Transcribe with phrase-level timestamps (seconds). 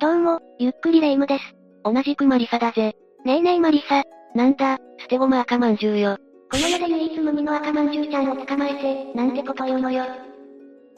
[0.00, 1.44] どうも、ゆっくりレ夢ムです。
[1.84, 2.96] 同じくマリサだぜ。
[3.26, 4.02] ねえねえマリサ。
[4.34, 6.16] なんだ、捨て駒赤まんじゅうよ。
[6.50, 10.04] この世で唯一無二の赤まんじゅうちゃんを捕まえて、なんてこと言うのよ。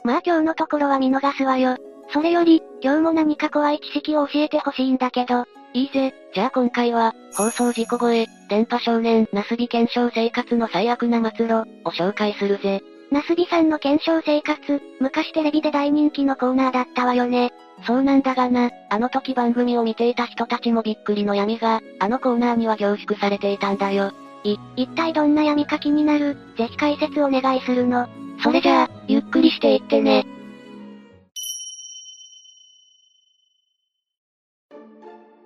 [0.05, 1.75] まあ今日のところは見逃すわよ。
[2.13, 5.43] それより、今日も何か怖い知識を教えてほしいんだけど。
[5.73, 12.81] いいぜ、じゃあ今回は、放送事故越え、電波少年、ナスビ検証生活の最悪な末路、を紹介するぜ。
[13.13, 17.53] ナスビさんの検証生活、昔テレビで大人気のコーナーだったわよね。
[17.85, 24.13] そうなんだがな、あの時番組を見ていた人たちもびっくりの闇が、あのコーナーには凝縮されていたんだよ。
[24.43, 28.07] い、一体どんな闇か気になる、ぜひ解説お願いするの。
[28.43, 30.25] それじゃあ、ゆっくりしていってね。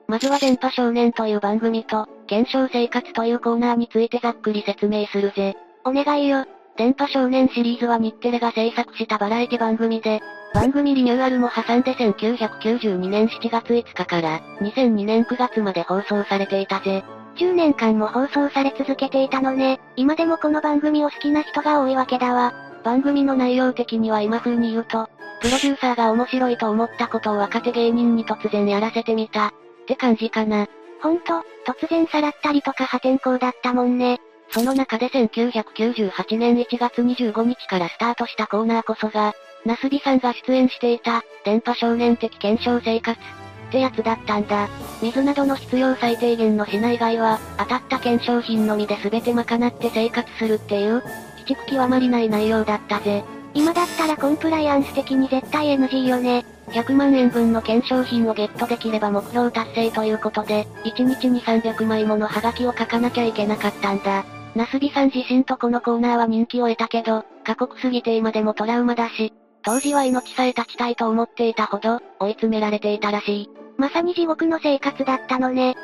[0.08, 5.58] まずは電波少年という番組と、検証生活というコーナーについてざっくり説明するぜ。
[5.84, 6.46] お願いよ。
[6.78, 10.22] 電波少年シリーズは日テレが制作したバラエティ番組で、
[10.54, 17.04] 番組リニューアルも挟んで1992年7月5日から2002年9月まで放送されていたぜ。
[17.38, 19.80] 10年間も放送され続けていたのね。
[19.96, 22.54] 今でもこの番組を好きな人が多いわけだわ。
[22.84, 25.10] 番組の内容的には今風に言うと、
[25.42, 29.48] プロデューサーが面白いと思ったことを若手芸人に突然やらせてみた。
[29.48, 29.52] っ
[29.88, 30.68] て感じかな。
[31.02, 34.20] ほんと、突然さらったりとか破天荒だったもんね。
[34.52, 39.34] その中で1998年1月25日からスタートしたコーナーこそが、
[39.66, 43.20] ナスビさんが出演していた、電波少年的検証生活。
[43.68, 44.70] ってやつだったんだ。
[45.02, 51.04] 水などの必要最低限の品以外は、当たった検証品のみで全て賄って生活するっていう、
[51.36, 53.24] 鬼畜極まりない内容だったぜ。
[53.54, 56.46] 今だったらコンプライアンス的に絶対 NG よね。
[56.70, 64.37] 100万円分の検証品をゲットできれば目標達成ということで、1日に300枚ものハガキを書かなきゃいけなかったんだ。
[64.58, 73.50] ナスビさん自身とこのコーナーは人気を得たけど、過酷すぎて今でもトラウマだし、当時は命さえ断ちたいと思っていたほど、追い詰められていたらしい。
[73.78, 75.76] まさに地獄の生活だったのね。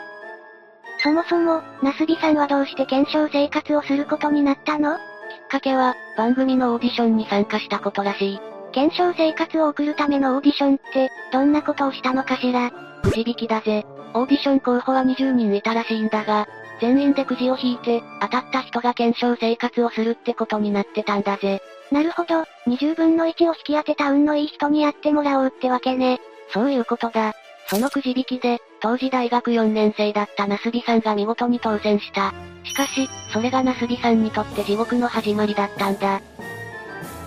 [1.03, 4.95] そもそも、ナスビさんはどうして検証生活をすることになったの？
[4.95, 5.01] きっ
[5.49, 8.39] かけは、番組のオーディションに参加したことらしい。
[8.71, 12.71] 検証生活を送るためのオーディションって、どんなことをしたのかしら？
[13.03, 13.85] くじ引きだぜ。
[14.15, 16.47] オーディション候補は20人いたらしいんだが、
[16.79, 21.61] 全員でくじを引いて、当たった人が検証生活をするってことになってたんだぜ。
[21.91, 26.19] なるほど、20分の1を引き当てた運のいい人にやってもらおうってわけね。
[26.51, 27.33] そういうことだ。
[27.67, 32.33] そのくじ引きで、当時大学4年生だったナスビさんが見事に当選した。
[32.63, 36.21] しかし、それがナスビさんにとって地獄の始まりだったんだ。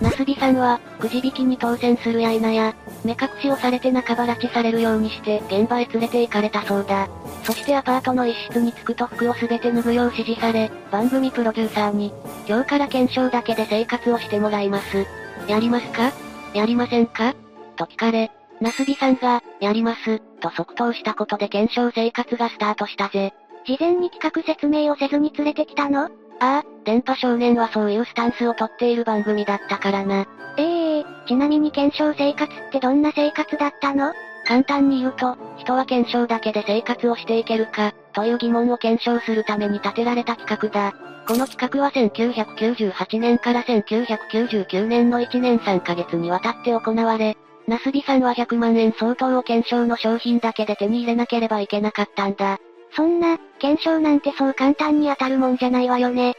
[0.00, 2.74] ナスビさんは、くじ引きに当選するや否や、
[3.04, 7.08] 目隠しをされて半ば拉致されるようにして、現場へ連れて行かれたそうだ。
[7.46, 12.12] そしてアパートの一室に着くと服をすべて脱ぐよう指示され、番組プロデューサーに、
[12.48, 15.06] 今日から検証だけで生活をしてもらいます。
[15.46, 16.10] やりますか？
[16.54, 17.36] やりませんか？
[17.76, 23.32] と聞かれ、ナスビさんが、やります、と即答したことで検証生活がスタートしたぜ。
[23.64, 26.06] 事前に企画説明をせずに連れてきたの？
[26.06, 26.08] あ
[26.40, 30.26] あ、電波少年はそういうスタンスをとっている番組だったからな。
[30.58, 34.12] ええー、ちなみに検証生活ってどんな生活だったの？
[34.46, 40.94] 簡単に言うと、人は検証だけで生活をしていけるか、という疑問を検証するために立てられた企画だ。
[41.26, 47.36] この企画は1998年から1999年の1年3ヶ月にわたって行われ、
[47.66, 52.58] ナスビさんは100万円相当を検証の商品だけで手に入れなければいけなかったんだ。
[52.94, 56.34] そんな、検証なんてそう簡単に当たるもんじゃないわよね。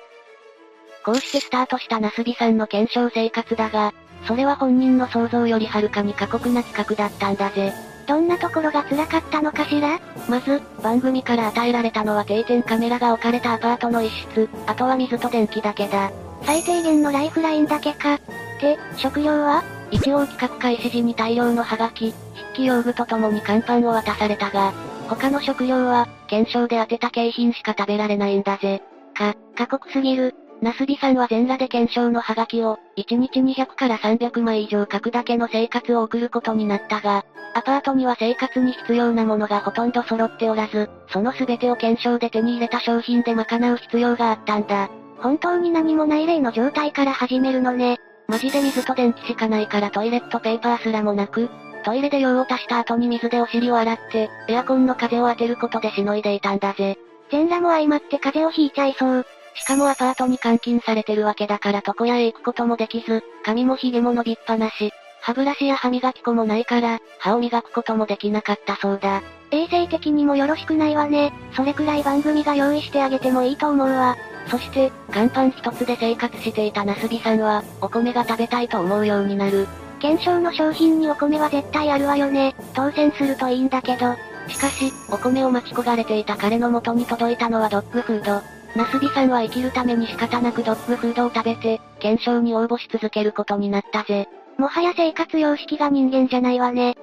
[1.03, 3.93] こうしてスタートしたナスビさんの検証生活だが、
[4.25, 7.73] それは本人の想像よりはるかに過酷な企画だったんだぜ。
[8.07, 9.99] どんなところが辛かったのかしら？
[10.29, 16.11] まず、番組から与えられたのは定点カメラが置かれたアパートの一室、あとは水と電気だけだ。
[16.43, 18.19] 最低限のライフラインだけか。
[18.61, 19.63] で、食料は？
[19.91, 24.73] 一応企画開始時に大量のハガキ、筆記用具とともに乾パンを渡されたが、
[25.09, 28.81] 他の食料は、検証で当てた景品しか食べられないんだぜ。
[29.13, 30.35] か、過酷すぎる。
[30.61, 44.89] ナスビさんは全裸で検証のハガキを、1日200から300枚以上書くだけの生活を送ることになったが、アパートには生活に必要なものがほとんど揃っておらず、その全てを検証で手に入れた商品で賄う必要があったんだ。
[45.19, 47.97] 本当に何もない例の状態から始めるのね。
[48.27, 51.49] マジで水と電気しかないからトイレットペーパーすらもなく、
[51.83, 56.97] トイレで用を足した後に水でお尻を洗って、エアコンの風を当てることでしのいでいたんだぜ。
[57.31, 59.25] 全裸も相まって風邪をひいちゃいそう。
[59.59, 69.21] しかもアパートに監禁されてるわけだから床屋へ行くこともできず、髪も髭も伸びっぱなし、歯ブラシや歯磨き粉もないから、歯を磨くこともできなかったそうだ。
[69.51, 71.33] 衛生的にもよろしくないわね。
[71.53, 74.15] それくらい番組が用意してあげてもいいと思うわ。
[74.47, 79.67] そして、乾パン一つで生活していたナスビさんは、お米が食べたいと思うようになる。
[79.99, 82.55] 検証の商品にお米は絶対あるわよね。
[82.73, 84.15] 当選するといいんだけど。
[84.47, 88.56] しかし、お米を待ち焦がれていた彼の元に届いたのはドッグフード。
[88.77, 94.29] ナスビさんは生きるために仕方なくドッグフードを食べて、検証に応募し続けることになったぜ。
[94.59, 96.95] もはや生活様式が人間じゃないわね。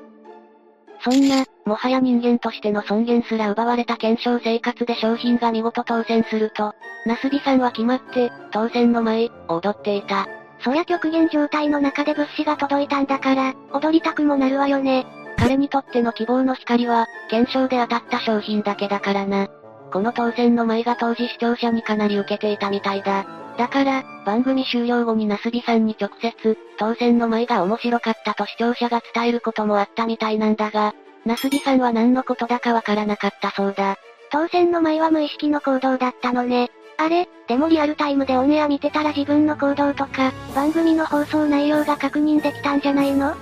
[1.01, 6.75] そんな、もはや人間としての尊厳すら奪われた検証生活で商品が見事当選すると、
[7.07, 10.29] ナスビさんは決まって、当選の前、踊っていた。
[10.61, 15.07] そりゃ極限状態の中で物資が届いたんだから、踊りたくもなるわよね。
[15.39, 19.49] 彼にとっての希望の光は、検証で当たった商品だけだからな。
[19.95, 23.25] この当選の舞が当時視聴者にかなり受けていたみたいだ。
[23.57, 30.95] だから、番組終了後にナスビさんに直接、当選の舞が面白かったと視聴者が伝えることもあったみたいなんだが、
[31.25, 33.95] ナスビさんは何のことだかわからなかったそうだ。
[34.33, 36.73] 当選の舞は無意識の行動だったのね。
[36.99, 43.37] あれ、でもリアルタイムでオンエア見てたら自分の行動とか、番組の放送内容が確認できたんじゃないの？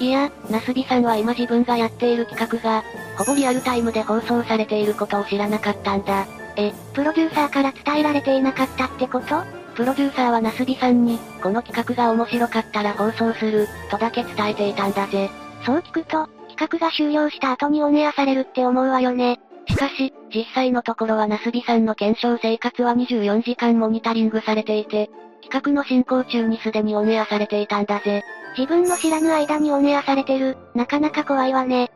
[0.00, 2.82] いや、ナスビさんは今自分がやっている企画が、
[3.22, 6.26] ほぼリアルタイムで放送されていることを知らなかったんだ。
[6.56, 9.42] え、プロデューサーから伝えられていなかったってこと？
[9.76, 15.30] プロデューサーはナスビさんに、この企画が面白かったら放送する、とだけ伝えていたんだぜ。
[15.64, 19.40] そう聞くと、企画が終了した後にオンエアされるって思うわよね。
[19.68, 25.10] しかし、実際のところはナスビさんの検証生活は24時間モニタリングされていて、
[25.42, 28.22] 企画の進行中にすでにオンエアされていたんだぜ。
[28.58, 31.90] 自分の知らぬ間にオンエアされてる、なかなか怖いわね。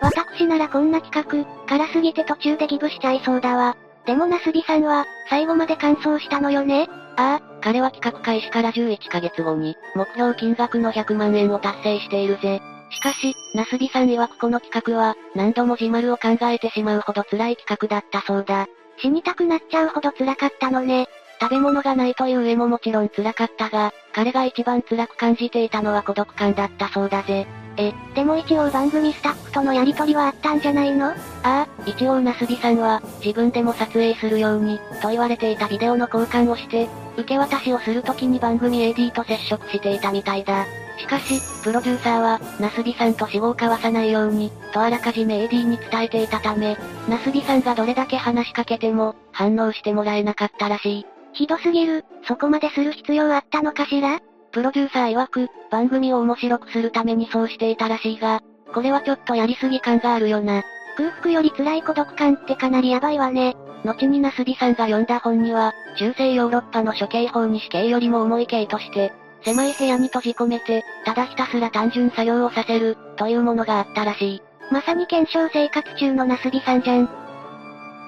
[0.00, 3.76] 私ならこんな企画、辛すぎて途中でギブしちゃいそうだわ。
[4.04, 6.88] でもナスビさんは、最後まで完走したのよね？
[7.16, 12.60] ああ、彼は企画開始から11ヶ月後に、目標金額の100万円を達成しているぜ。
[12.90, 18.66] しかし、ナスビさん曰くこの企画は、何度も自丸を考えてしまうほど辛い企画だったそうだ。
[18.98, 21.06] 死にたくなっちゃうほど辛かったのね。
[21.40, 27.46] 食べ物がないという上ももちろん辛かったが、彼が一番辛く感じていたのは孤独感だったそうだぜ。
[27.78, 31.08] え、でも一応番組スタッフとのやりとりはあったんじゃないの？
[31.08, 40.66] ああ、一応ナスビさんは、自分でも撮影するように、と言われていたビデオの交換をして、受け渡しをするときに番組 AD と接触していたみたいだ。
[40.98, 46.78] しかし、プロデューサーは、ナスビさんと死亡を交わさないように、とあらかじめ AD に伝えていたため、
[47.08, 51.06] ナスビさんがどれだけ話しかけても、反応してもらえなかったらしい。
[51.34, 54.20] ひどすぎる、そこまでする必要あったのかしら？
[54.56, 58.40] プロデューサー曰く、番組を面白くするためにそうしていたらしいが、
[58.72, 60.62] これはちょっとやりすぎ感があるよな。
[60.96, 63.54] 空腹より辛い孤独感ってかなりヤバいわね。
[63.84, 69.12] 後にナスビさんが読んだ本には、中世ヨーロッパの処刑法に死刑よりも重い刑として、
[69.44, 74.42] 狭い部屋に閉じ込めて、ただひたすら単純作業をさせる、というものがあったらしい。
[74.72, 77.10] まさに検証生活中のナスビさんじゃん。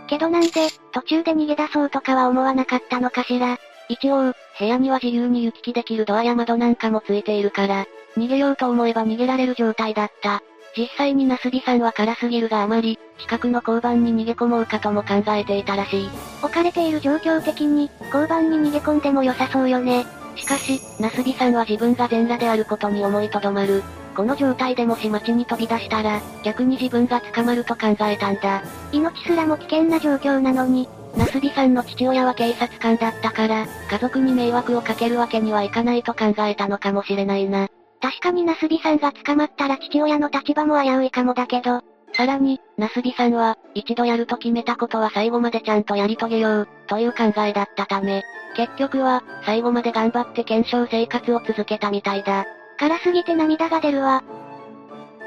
[0.09, 3.59] けどなんで、途中で逃げ出そうとかは思わなかったのかしら。
[3.89, 7.87] 一応、部屋には自由に行き来できるドアや窓なんかもついているから、
[8.17, 10.43] 逃げようと思えば逃げられる状態だった。
[10.77, 16.11] 実際にナスビさんは辛すぎるがあまり、近くの交番に逃げ込もうかとも考えていたらしい。
[16.43, 20.07] 置かれている状況的に、交番に逃げ込んでも良さそうよね。
[20.37, 23.83] しかし、ナスビさんは自分が全裸であることに思いとどまる。
[24.15, 28.63] この状態でもし街に飛び出したら、逆に自分が捕まると考えたんだ。
[28.93, 30.89] 命すらも危険な状況なのに、
[31.19, 37.67] ナスビさんの父親は警察官だったから、家族に迷惑をかけるわけにはいかないと考えたのかもしれないな。
[38.01, 41.83] 確かにナスビさんが捕まったら父親の立場も危ういかもだけど。
[42.15, 48.23] さらに、ナスビさんは、一度やると決めたことは最後までちゃんとやり遂げよう、という考えだったため、
[48.55, 52.47] 結局は、最後まで頑張って検証生活を続けたみたいだ。
[52.79, 54.23] 辛すぎて涙が出るわ。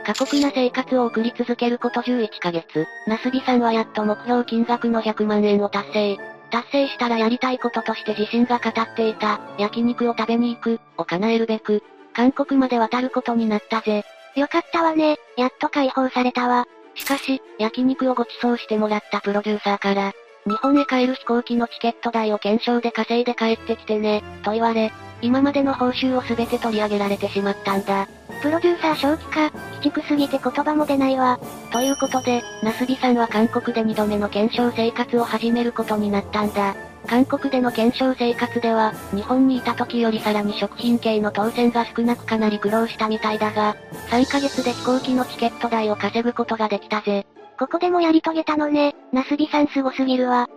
[0.05, 6.17] 過酷な生活を送り続けること11ヶ月、ナスビさんはやっと目標金額の100万円を達成。
[6.49, 14.03] 達成したらやりたいこととして自身が語っていた、焼肉を食べに行く、を叶えるべく、韓国まで渡ることになったぜ。
[14.35, 16.65] よかったわね、やっと解放されたわ。
[16.95, 20.13] しかし、焼肉をご馳走してもらったプロデューサーから、
[20.47, 28.07] 日本へ帰る飛行機のチケット代を検証で稼いで帰ってきてね、と言われ、今までの報酬を全て取り上げられてしまったんだ。
[28.41, 31.39] プロデューサー正気か、鬼畜すぎて言葉も出ないわ。
[31.71, 36.75] ということで、ナスビさんは韓国で2度目の検証生活を始めることになったんだ。
[37.07, 43.75] 韓国での検証生活では、日本にいた時よりさらに食品系の当選が少なくかなり苦労したみたいだが、
[44.09, 47.27] 3ヶ月で飛行機のチケット代を稼ぐことができたぜ。
[47.61, 50.49] ここでもやり遂げたのね、ナスビさんすごすぎるわ。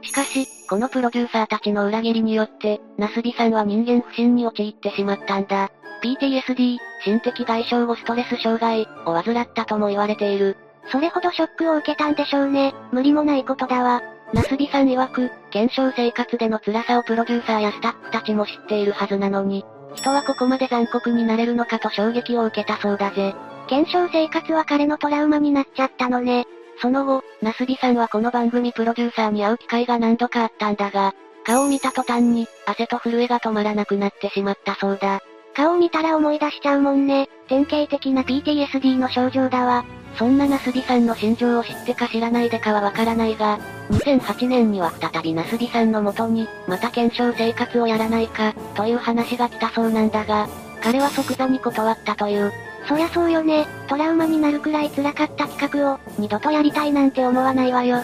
[0.00, 5.70] しかし、このプロデューサーたちの裏切りによって、ナスビさんは人間不信に陥ってしまったんだ。
[6.02, 10.56] PTSD、心的外傷後ストレス障害、を患ったとも言われている。
[10.90, 12.72] それほどショックを受けたんでしょうね。
[12.90, 14.00] 無理もないことだわ。
[14.32, 19.62] ナスビさん曰く、検証生活での辛さをプロデューサーやスタッフたちも知っているはずなのに、
[19.94, 23.34] 人はここまで残酷になれるのかと衝撃を受けたそうだぜ。
[23.68, 26.46] 検証生活は彼のトラウマになっちゃったのね。
[26.80, 35.20] その後、ナスビさんはこの番組プロデューサーに会う機会が何度かあったんだが、顔を見た途端に、汗と震えが止まらなくなってしまったそうだ。
[35.54, 37.28] 顔を見たら思い出しちゃうもんね。
[37.48, 39.84] 典型的な PTSD の症状だわ。
[40.16, 43.58] そんなナスビさんの心情を知ってか知らないでかはわからないが、
[43.90, 50.48] 2008年には再びナスビさんの元に、また検証生活をやらないか、という話が来たそうなんだが、
[50.82, 52.52] 彼は即座に断ったという。
[52.88, 53.66] そりゃそうよね。
[53.86, 57.98] トラウマになるくらい辛かった企画を、二度とやりたいなんて思わないわよ。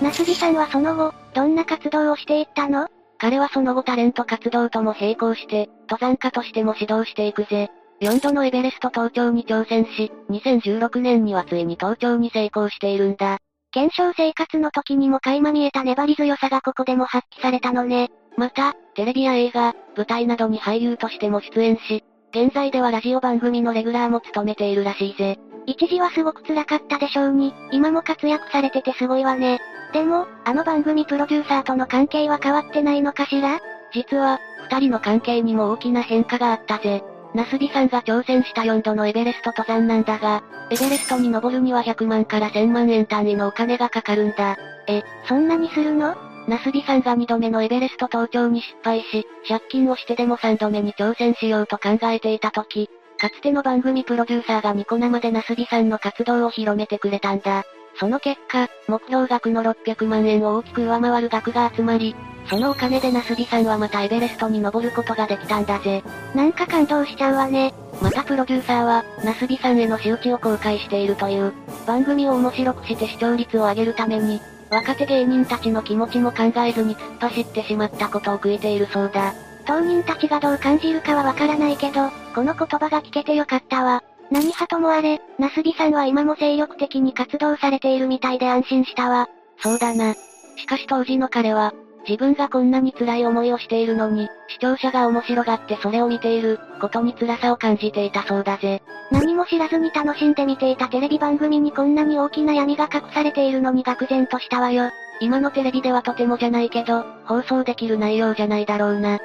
[0.00, 2.88] ナスビさんはその後、どんな活動をしていったの？
[3.18, 7.70] 彼はその後タレント活動とも並行して、登山家としても指導していくぜ。
[8.00, 13.38] 4度のエベレスト登頂に挑戦し、2016年にはついに登頂に成功しているんだ。
[13.72, 18.10] 検証生活の時にも垣間見えた粘り強さがここでも発揮されたのね。
[18.38, 25.38] また、テレビや映画、舞台などに俳優としても出演し、現在ではラジオ番組のレギュラーも務めているらしいぜ。
[25.66, 29.58] 一時はすごく辛かったでしょうに、今も活躍されててすごいわね。
[29.92, 33.58] でも、あの番組プロデューサーとの関係は変わってないのかしら？
[33.92, 34.38] 実は、
[34.70, 37.02] 二人の関係にも大きな変化があったぜ。
[37.34, 44.56] ナスビさんが挑戦した4度のエベレスト登山なんだが、エベレストに登るには100万から1000万円単位のお金がかかるんだ。
[44.88, 46.16] え、そんなにするの？
[46.48, 52.88] ナスビさんが2度目のエベレスト登頂に失敗し、借金をしてでも3度目に挑戦しようと考えていた時、
[53.18, 57.64] かつての番組プロデューサーがニコ生でナスビさんの活動を広めてくれたんだ。
[57.98, 62.14] その結果、目標額の600万円を大きく上回る額が集まり、
[62.48, 66.02] そのお金でナスビさんはまたエベレストに登ることができたんだぜ。
[66.34, 67.74] なんか感動しちゃうわね。
[68.00, 71.52] またプロデューサーは、ナスビさんへの仕打ちを公開しているという、
[71.86, 79.34] 番組を面白くして視聴率を上げるために、若手芸人たちの気持ちも考えずに突っ走ってしまったことを悔いているそうだ。
[79.66, 84.02] 当人たちがどう感じるかはわからないけど、この言葉が聞けてよかったわ。
[84.30, 89.28] 何派ともあれ、ナスビさんは今も精力的に活動されているみたいで安心したわ。
[89.58, 90.14] そうだな。
[90.14, 91.74] しかし当時の彼は、
[92.08, 98.82] 自分がこんなに辛い思いをしているのに、視聴者が面白がってそれを見ている、ことに辛さを感じていたそうだぜ。
[99.10, 104.90] 何も知らずに楽しんで見ていたテレビ番組にこんなに大きな闇が隠されているのに愕然としたわよ。
[105.20, 109.18] 今のテレビではとてもじゃないけど、放送できる内容じゃないだろうな。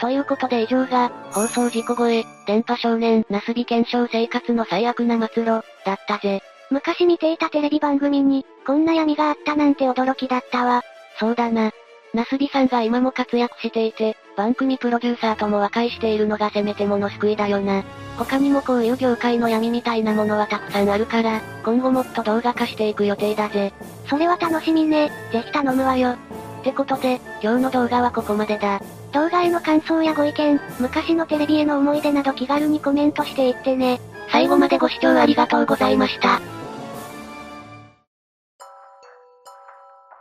[0.00, 6.42] ということで以上が、放送事故超え、電波少年、ナスビ検証生活の最悪な末路、だったぜ。
[6.70, 10.82] 昔見ていたテレビ番組に、こんな闇があったなんて驚きだったわ。
[11.18, 11.70] そうだな。
[12.14, 17.82] ナスビさんが今も活躍していて、番組プロデューサーとも和解しているのがせめてもの救いだよな。
[18.16, 23.72] 他にもこういう業界の闇みたいなものはたくさんあるから、今後もっと動画化していく予定だぜ。
[24.08, 25.10] それは楽しみね。
[25.32, 26.16] ぜひ頼むわよ。
[26.60, 28.80] ってことで、今日の動画はここまでだ。
[29.12, 34.00] 動画への感想やご意見、昔のテレビへの思い出など気軽にコメントしていってね。
[34.30, 36.40] 最後までご視聴ありがとうございました。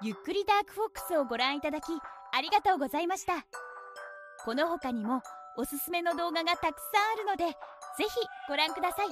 [0.05, 1.85] ゆっくりダークフォックスをご覧いただき、
[2.31, 3.43] ありがとうございました。
[4.45, 5.23] この他にも、
[5.57, 7.53] おすすめの動画がたくさんあるので、ぜ
[8.03, 8.09] ひ
[8.47, 9.07] ご覧ください。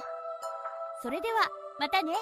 [1.02, 1.48] それでは、
[1.80, 2.14] またね。